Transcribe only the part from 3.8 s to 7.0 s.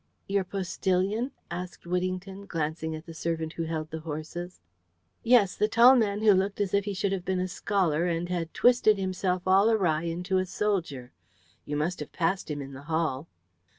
the horses. "Yes, the tall man who looked as if he